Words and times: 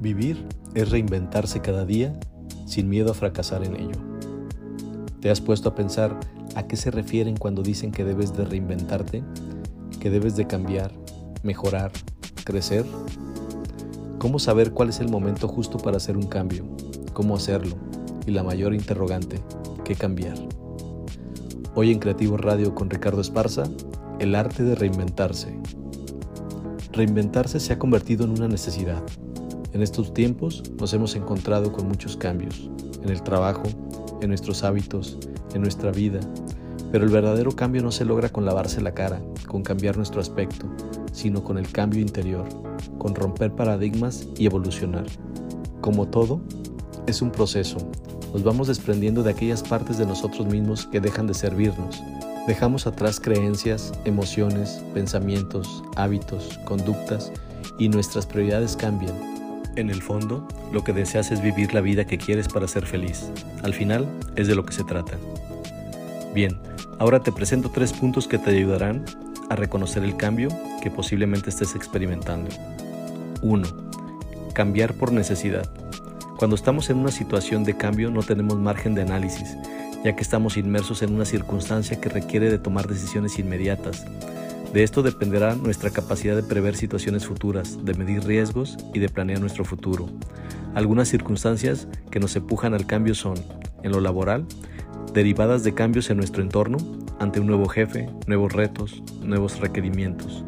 Vivir 0.00 0.46
es 0.74 0.88
reinventarse 0.88 1.60
cada 1.60 1.84
día 1.84 2.18
sin 2.64 2.88
miedo 2.88 3.10
a 3.10 3.14
fracasar 3.14 3.64
en 3.64 3.76
ello. 3.76 4.00
¿Te 5.20 5.30
has 5.30 5.42
puesto 5.42 5.68
a 5.68 5.74
pensar 5.74 6.18
a 6.54 6.66
qué 6.66 6.76
se 6.76 6.90
refieren 6.90 7.36
cuando 7.36 7.62
dicen 7.62 7.92
que 7.92 8.02
debes 8.02 8.34
de 8.34 8.46
reinventarte? 8.46 9.22
¿Que 10.00 10.08
debes 10.08 10.36
de 10.36 10.46
cambiar, 10.46 10.90
mejorar, 11.42 11.92
crecer? 12.44 12.86
¿Cómo 14.18 14.38
saber 14.38 14.72
cuál 14.72 14.88
es 14.88 15.00
el 15.00 15.10
momento 15.10 15.48
justo 15.48 15.76
para 15.76 15.98
hacer 15.98 16.16
un 16.16 16.28
cambio? 16.28 16.64
¿Cómo 17.12 17.36
hacerlo? 17.36 17.76
Y 18.26 18.30
la 18.30 18.42
mayor 18.42 18.72
interrogante, 18.72 19.42
¿qué 19.84 19.96
cambiar? 19.96 20.38
Hoy 21.74 21.92
en 21.92 21.98
Creativo 21.98 22.38
Radio 22.38 22.74
con 22.74 22.88
Ricardo 22.88 23.20
Esparza, 23.20 23.64
el 24.18 24.34
arte 24.34 24.62
de 24.62 24.76
reinventarse. 24.76 25.60
Reinventarse 26.90 27.60
se 27.60 27.74
ha 27.74 27.78
convertido 27.78 28.24
en 28.24 28.30
una 28.30 28.48
necesidad 28.48 29.02
en 29.72 29.82
estos 29.82 30.12
tiempos 30.12 30.62
nos 30.78 30.92
hemos 30.94 31.14
encontrado 31.14 31.72
con 31.72 31.86
muchos 31.86 32.16
cambios, 32.16 32.68
en 33.02 33.10
el 33.10 33.22
trabajo, 33.22 33.62
en 34.20 34.28
nuestros 34.28 34.64
hábitos, 34.64 35.18
en 35.54 35.62
nuestra 35.62 35.92
vida, 35.92 36.20
pero 36.90 37.04
el 37.04 37.10
verdadero 37.10 37.52
cambio 37.52 37.82
no 37.82 37.92
se 37.92 38.04
logra 38.04 38.28
con 38.28 38.44
lavarse 38.44 38.80
la 38.80 38.94
cara, 38.94 39.22
con 39.46 39.62
cambiar 39.62 39.96
nuestro 39.96 40.20
aspecto, 40.20 40.66
sino 41.12 41.44
con 41.44 41.56
el 41.56 41.70
cambio 41.70 42.00
interior, 42.00 42.48
con 42.98 43.14
romper 43.14 43.52
paradigmas 43.52 44.26
y 44.36 44.46
evolucionar. 44.46 45.06
Como 45.80 46.08
todo, 46.08 46.40
es 47.06 47.22
un 47.22 47.30
proceso. 47.30 47.78
Nos 48.32 48.42
vamos 48.42 48.68
desprendiendo 48.68 49.22
de 49.22 49.30
aquellas 49.30 49.62
partes 49.62 49.98
de 49.98 50.06
nosotros 50.06 50.46
mismos 50.46 50.86
que 50.86 51.00
dejan 51.00 51.26
de 51.26 51.34
servirnos. 51.34 52.02
Dejamos 52.46 52.86
atrás 52.86 53.20
creencias, 53.20 53.92
emociones, 54.04 54.82
pensamientos, 54.94 55.84
hábitos, 55.96 56.58
conductas 56.64 57.32
y 57.78 57.88
nuestras 57.88 58.26
prioridades 58.26 58.76
cambian 58.76 59.39
en 59.76 59.90
el 59.90 60.02
fondo, 60.02 60.46
lo 60.72 60.84
que 60.84 60.92
deseas 60.92 61.30
es 61.30 61.42
vivir 61.42 61.74
la 61.74 61.80
vida 61.80 62.06
que 62.06 62.18
quieres 62.18 62.48
para 62.48 62.68
ser 62.68 62.86
feliz. 62.86 63.30
Al 63.62 63.74
final, 63.74 64.08
es 64.36 64.46
de 64.48 64.54
lo 64.54 64.64
que 64.64 64.72
se 64.72 64.84
trata. 64.84 65.16
Bien, 66.34 66.58
ahora 66.98 67.20
te 67.20 67.32
presento 67.32 67.70
tres 67.70 67.92
puntos 67.92 68.28
que 68.28 68.38
te 68.38 68.50
ayudarán 68.50 69.04
a 69.48 69.56
reconocer 69.56 70.04
el 70.04 70.16
cambio 70.16 70.48
que 70.82 70.90
posiblemente 70.90 71.50
estés 71.50 71.74
experimentando. 71.74 72.50
1. 73.42 73.68
Cambiar 74.54 74.94
por 74.94 75.12
necesidad. 75.12 75.68
Cuando 76.36 76.56
estamos 76.56 76.88
en 76.88 76.98
una 76.98 77.10
situación 77.10 77.64
de 77.64 77.76
cambio 77.76 78.10
no 78.10 78.22
tenemos 78.22 78.58
margen 78.58 78.94
de 78.94 79.02
análisis, 79.02 79.56
ya 80.04 80.16
que 80.16 80.22
estamos 80.22 80.56
inmersos 80.56 81.02
en 81.02 81.14
una 81.14 81.24
circunstancia 81.24 82.00
que 82.00 82.08
requiere 82.08 82.50
de 82.50 82.58
tomar 82.58 82.88
decisiones 82.88 83.38
inmediatas, 83.38 84.06
de 84.72 84.82
esto 84.84 85.02
dependerá 85.02 85.56
nuestra 85.56 85.90
capacidad 85.90 86.36
de 86.36 86.42
prever 86.42 86.76
situaciones 86.76 87.26
futuras, 87.26 87.84
de 87.84 87.94
medir 87.94 88.24
riesgos 88.24 88.76
y 88.94 89.00
de 89.00 89.08
planear 89.08 89.40
nuestro 89.40 89.64
futuro. 89.64 90.08
Algunas 90.74 91.08
circunstancias 91.08 91.88
que 92.10 92.20
nos 92.20 92.36
empujan 92.36 92.74
al 92.74 92.86
cambio 92.86 93.14
son, 93.14 93.34
en 93.82 93.90
lo 93.90 94.00
laboral, 94.00 94.46
derivadas 95.12 95.64
de 95.64 95.74
cambios 95.74 96.08
en 96.10 96.18
nuestro 96.18 96.42
entorno, 96.42 96.78
ante 97.18 97.40
un 97.40 97.48
nuevo 97.48 97.68
jefe, 97.68 98.08
nuevos 98.26 98.52
retos, 98.52 99.02
nuevos 99.22 99.58
requerimientos. 99.58 100.44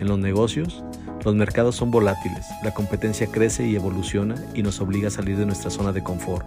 En 0.00 0.08
los 0.08 0.18
negocios, 0.18 0.82
los 1.24 1.34
mercados 1.34 1.76
son 1.76 1.90
volátiles, 1.90 2.46
la 2.64 2.74
competencia 2.74 3.26
crece 3.28 3.66
y 3.66 3.76
evoluciona 3.76 4.34
y 4.54 4.62
nos 4.62 4.80
obliga 4.80 5.08
a 5.08 5.12
salir 5.12 5.36
de 5.36 5.46
nuestra 5.46 5.70
zona 5.70 5.92
de 5.92 6.02
confort. 6.02 6.46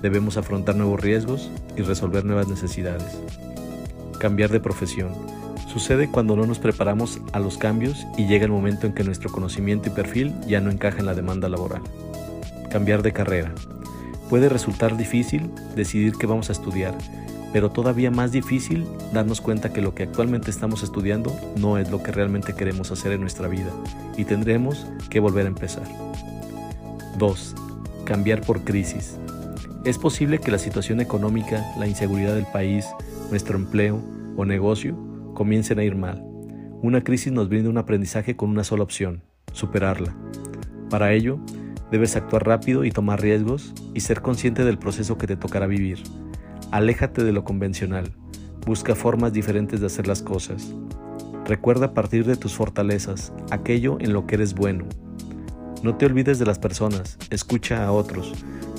Debemos 0.00 0.36
afrontar 0.36 0.76
nuevos 0.76 1.00
riesgos 1.00 1.50
y 1.76 1.82
resolver 1.82 2.24
nuevas 2.24 2.48
necesidades. 2.48 3.18
Cambiar 4.18 4.50
de 4.50 4.60
profesión. 4.60 5.41
Sucede 5.72 6.08
cuando 6.08 6.36
no 6.36 6.44
nos 6.44 6.58
preparamos 6.58 7.18
a 7.32 7.40
los 7.40 7.56
cambios 7.56 8.06
y 8.18 8.26
llega 8.26 8.44
el 8.44 8.50
momento 8.50 8.86
en 8.86 8.92
que 8.92 9.04
nuestro 9.04 9.32
conocimiento 9.32 9.88
y 9.88 9.92
perfil 9.92 10.34
ya 10.46 10.60
no 10.60 10.70
encaja 10.70 10.98
en 10.98 11.06
la 11.06 11.14
demanda 11.14 11.48
laboral. 11.48 11.80
Cambiar 12.70 13.00
de 13.00 13.14
carrera. 13.14 13.54
Puede 14.28 14.50
resultar 14.50 14.98
difícil 14.98 15.50
decidir 15.74 16.12
qué 16.18 16.26
vamos 16.26 16.50
a 16.50 16.52
estudiar, 16.52 16.94
pero 17.54 17.70
todavía 17.70 18.10
más 18.10 18.32
difícil 18.32 18.86
darnos 19.14 19.40
cuenta 19.40 19.72
que 19.72 19.80
lo 19.80 19.94
que 19.94 20.02
actualmente 20.02 20.50
estamos 20.50 20.82
estudiando 20.82 21.34
no 21.56 21.78
es 21.78 21.90
lo 21.90 22.02
que 22.02 22.12
realmente 22.12 22.54
queremos 22.54 22.90
hacer 22.90 23.12
en 23.12 23.22
nuestra 23.22 23.48
vida 23.48 23.70
y 24.18 24.26
tendremos 24.26 24.86
que 25.08 25.20
volver 25.20 25.46
a 25.46 25.48
empezar. 25.48 25.84
2. 27.16 27.54
Cambiar 28.04 28.42
por 28.42 28.62
crisis. 28.62 29.16
Es 29.86 29.96
posible 29.96 30.38
que 30.38 30.50
la 30.50 30.58
situación 30.58 31.00
económica, 31.00 31.64
la 31.78 31.86
inseguridad 31.86 32.34
del 32.34 32.46
país, 32.46 32.84
nuestro 33.30 33.56
empleo 33.56 34.02
o 34.36 34.44
negocio 34.44 35.11
comiencen 35.34 35.78
a 35.78 35.84
ir 35.84 35.96
mal. 35.96 36.24
Una 36.82 37.04
crisis 37.04 37.32
nos 37.32 37.48
brinda 37.48 37.70
un 37.70 37.78
aprendizaje 37.78 38.36
con 38.36 38.50
una 38.50 38.64
sola 38.64 38.82
opción, 38.82 39.22
superarla. 39.52 40.16
Para 40.90 41.12
ello, 41.12 41.38
debes 41.90 42.16
actuar 42.16 42.46
rápido 42.46 42.84
y 42.84 42.90
tomar 42.90 43.20
riesgos 43.20 43.72
y 43.94 44.00
ser 44.00 44.22
consciente 44.22 44.64
del 44.64 44.78
proceso 44.78 45.18
que 45.18 45.26
te 45.26 45.36
tocará 45.36 45.66
vivir. 45.66 46.02
Aléjate 46.70 47.22
de 47.22 47.32
lo 47.32 47.44
convencional, 47.44 48.12
busca 48.66 48.94
formas 48.94 49.32
diferentes 49.32 49.80
de 49.80 49.86
hacer 49.86 50.06
las 50.06 50.22
cosas. 50.22 50.74
Recuerda 51.44 51.94
partir 51.94 52.24
de 52.24 52.36
tus 52.36 52.54
fortalezas, 52.54 53.32
aquello 53.50 53.98
en 54.00 54.12
lo 54.12 54.26
que 54.26 54.36
eres 54.36 54.54
bueno. 54.54 54.86
No 55.82 55.96
te 55.96 56.06
olvides 56.06 56.38
de 56.38 56.46
las 56.46 56.58
personas, 56.58 57.18
escucha 57.30 57.84
a 57.84 57.92
otros. 57.92 58.32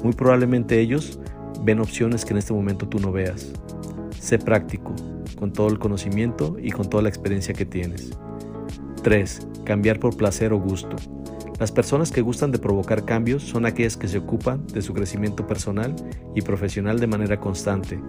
Muy 0.04 0.14
probablemente 0.14 0.80
ellos 0.80 1.20
ven 1.64 1.80
opciones 1.80 2.26
que 2.26 2.32
en 2.32 2.38
este 2.40 2.54
momento 2.54 2.88
tú 2.88 3.00
no 3.00 3.12
veas. 3.12 3.52
Sé 4.20 4.40
práctico, 4.40 4.96
con 5.38 5.54
todo 5.54 5.68
el 5.68 5.80
conocimiento 5.80 6.58
y 6.62 6.72
con 6.72 6.90
toda 6.90 7.04
la 7.04 7.10
experiencia 7.10 7.54
que 7.54 7.66
tienes. 7.66 8.12
3. 9.04 9.48
Cambiar 9.66 10.00
por 10.00 10.16
placer 10.16 10.54
o 10.54 10.60
gusto. 10.60 10.96
Las 11.60 11.72
personas 11.72 12.12
que 12.12 12.22
gustan 12.22 12.52
de 12.52 12.60
provocar 12.60 13.06
cambios 13.06 13.44
son 13.44 13.66
aquellas 13.66 13.96
que 13.96 14.08
se 14.08 14.18
ocupan 14.18 14.66
de 14.68 14.82
su 14.82 14.94
crecimiento 14.94 15.46
personal 15.46 15.96
y 16.36 16.42
profesional 16.42 17.00
de 17.00 17.08
manera 17.08 17.40
constante. 17.40 18.00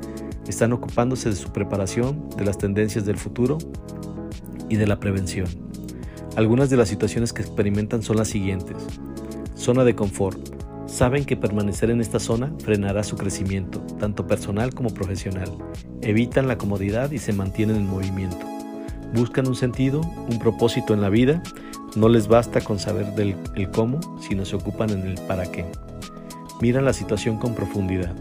Están 0.48 0.72
ocupándose 0.72 1.30
de 1.30 1.36
su 1.36 1.52
preparación, 1.52 2.28
de 2.36 2.44
las 2.44 2.58
tendencias 2.58 3.04
del 3.04 3.18
futuro 3.18 3.58
y 4.68 4.76
de 4.76 4.86
la 4.86 4.98
prevención. 4.98 5.46
Algunas 6.36 6.70
de 6.70 6.76
las 6.76 6.88
situaciones 6.88 7.32
que 7.32 7.42
experimentan 7.42 8.02
son 8.02 8.16
las 8.16 8.28
siguientes. 8.28 8.76
Zona 9.54 9.84
de 9.84 9.94
confort. 9.94 10.53
Saben 10.94 11.24
que 11.24 11.36
permanecer 11.36 11.90
en 11.90 12.00
esta 12.00 12.20
zona 12.20 12.52
frenará 12.62 13.02
su 13.02 13.16
crecimiento, 13.16 13.80
tanto 13.98 14.28
personal 14.28 14.72
como 14.74 14.94
profesional. 14.94 15.50
Evitan 16.02 16.46
la 16.46 16.56
comodidad 16.56 17.10
y 17.10 17.18
se 17.18 17.32
mantienen 17.32 17.74
en 17.74 17.90
movimiento. 17.90 18.46
Buscan 19.12 19.48
un 19.48 19.56
sentido, 19.56 20.02
un 20.30 20.38
propósito 20.38 20.94
en 20.94 21.00
la 21.00 21.08
vida. 21.08 21.42
No 21.96 22.08
les 22.08 22.28
basta 22.28 22.60
con 22.60 22.78
saber 22.78 23.06
del 23.16 23.34
el 23.56 23.72
cómo, 23.72 23.98
sino 24.20 24.44
se 24.44 24.54
ocupan 24.54 24.90
en 24.90 25.00
el 25.00 25.14
para 25.22 25.50
qué. 25.50 25.64
Miran 26.60 26.84
la 26.84 26.92
situación 26.92 27.38
con 27.38 27.56
profundidad. 27.56 28.14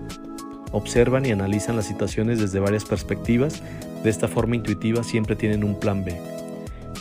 Observan 0.72 1.28
y 1.28 1.31
analizan 1.31 1.75
las 1.75 1.85
situaciones 1.85 2.40
desde 2.40 2.59
varias 2.59 2.85
perspectivas. 2.85 3.61
De 4.03 4.09
esta 4.09 4.28
forma 4.28 4.55
intuitiva 4.55 5.03
siempre 5.03 5.35
tienen 5.35 5.63
un 5.63 5.79
plan 5.79 6.03
B. 6.03 6.19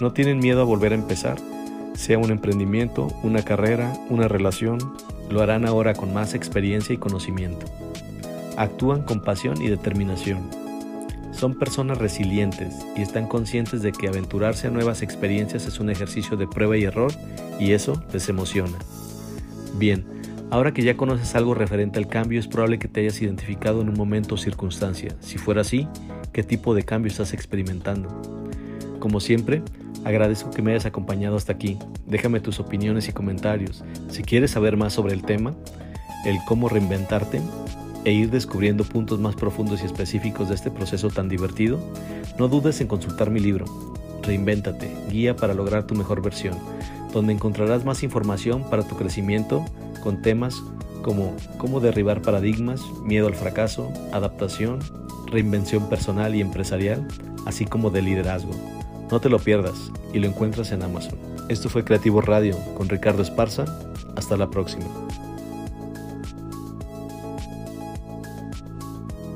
No 0.03 0.13
tienen 0.13 0.39
miedo 0.39 0.61
a 0.61 0.65
volver 0.65 0.93
a 0.93 0.97
empezar, 0.97 1.39
sea 1.95 2.19
un 2.19 2.31
emprendimiento, 2.31 3.09
una 3.23 3.43
carrera, 3.43 3.91
una 4.11 4.29
relación, 4.29 4.79
lo 5.33 5.43
harán 5.43 5.67
ahora 5.67 5.95
con 5.95 6.15
más 6.15 6.35
experiencia 6.35 6.95
y 6.95 6.99
conocimiento. 6.99 7.67
Actúan 8.57 9.03
con 9.03 9.21
pasión 9.21 9.61
y 9.61 9.69
determinación. 9.69 10.49
Son 11.33 11.55
personas 11.55 11.99
resilientes 11.99 12.75
y 12.97 13.03
están 13.03 13.27
conscientes 13.27 13.83
de 13.83 13.91
que 13.91 14.07
aventurarse 14.07 14.69
a 14.69 14.71
nuevas 14.71 15.03
experiencias 15.03 15.67
es 15.67 15.81
un 15.81 15.91
ejercicio 15.91 16.37
de 16.37 16.47
prueba 16.47 16.77
y 16.77 16.85
error 16.85 17.11
y 17.59 17.73
eso 17.73 18.01
les 18.13 18.29
emociona. 18.29 18.79
Bien, 19.79 20.05
ahora 20.51 20.73
que 20.73 20.83
ya 20.83 20.97
conoces 20.97 21.35
algo 21.35 21.55
referente 21.55 21.99
al 21.99 22.07
cambio 22.07 22.39
es 22.39 22.47
probable 22.47 22.79
que 22.79 22.89
te 22.89 23.01
hayas 23.01 23.21
identificado 23.23 23.81
en 23.81 23.89
un 23.89 23.97
momento 23.97 24.35
o 24.35 24.39
circunstancia. 24.39 25.17
Si 25.21 25.39
fuera 25.39 25.63
así, 25.63 25.89
¿qué 26.33 26.43
tipo 26.43 26.75
de 26.75 26.83
cambio 26.83 27.11
estás 27.11 27.33
experimentando? 27.33 28.09
Como 29.01 29.19
siempre, 29.19 29.63
Agradezco 30.05 30.51
que 30.51 30.63
me 30.63 30.73
hayas 30.73 30.87
acompañado 30.87 31.37
hasta 31.37 31.53
aquí. 31.53 31.79
Déjame 32.07 32.41
tus 32.41 32.61
opiniones 32.61 33.09
y 33.09 33.13
comentarios. 33.13 33.85
Si 34.09 34.23
quieres 34.23 34.51
saber 34.51 34.77
más 34.77 34.93
sobre 34.93 35.15
el 35.15 35.23
tema, 35.23 35.55
el 36.25 36.39
cómo 36.47 36.69
reinventarte 36.69 37.41
e 38.05 38.13
ir 38.13 38.31
descubriendo 38.31 38.85
puntos 38.85 39.21
más 39.21 39.37
profundos 39.37 39.83
y 39.83 39.87
específicos 39.87 40.49
de 40.49 40.57
este 40.57 40.71
proceso 40.71 41.09
tan 41.09 41.29
divertido, 41.29 41.79
no 42.39 42.49
dudes 42.49 42.81
en 42.81 42.89
consultar 42.89 43.31
mi 43.31 43.41
libro, 43.41 43.67
Reinvéntate, 44.23 44.89
guía 45.11 45.35
para 45.35 45.55
lograr 45.55 45.87
tu 45.87 45.95
mejor 45.95 46.23
versión, 46.23 46.57
donde 47.13 47.33
encontrarás 47.33 47.85
más 47.85 48.03
información 48.03 48.69
para 48.71 48.85
tu 48.85 48.97
crecimiento 48.97 49.65
con 50.03 50.23
temas 50.23 50.63
como 51.03 51.35
cómo 51.59 51.81
derribar 51.81 52.23
paradigmas, 52.23 52.81
miedo 53.05 53.27
al 53.27 53.35
fracaso, 53.35 53.93
adaptación, 54.13 54.79
reinvención 55.27 55.89
personal 55.89 56.35
y 56.37 56.41
empresarial, 56.41 57.07
así 57.45 57.65
como 57.65 57.91
de 57.91 58.03
liderazgo. 58.03 58.53
No 59.13 59.21
te 59.21 59.29
lo 59.29 59.39
pierdas 59.39 59.93
y 60.15 60.21
lo 60.21 60.27
encuentras 60.27 60.73
en 60.73 60.83
Amazon. 60.83 61.19
Esto 61.51 61.69
fue 61.69 61.85
Creativo 61.85 62.23
Radio 62.23 62.57
con 62.79 62.89
Ricardo 62.89 63.21
Esparza. 63.21 63.67
Hasta 64.17 64.39
la 64.39 64.49
próxima. 64.49 64.87